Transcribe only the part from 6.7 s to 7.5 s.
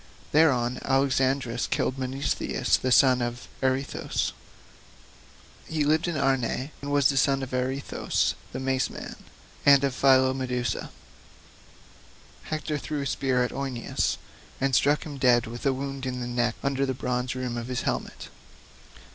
and was son